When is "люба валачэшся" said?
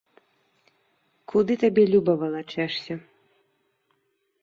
1.93-2.93